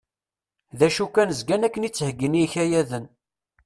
D 0.77 0.81
acu 0.87 1.05
kan 1.15 1.29
zgan 1.39 1.65
akken 1.67 1.87
i 1.87 1.89
ttheyyin 1.91 2.37
i 2.39 2.41
yikayaden. 2.43 3.05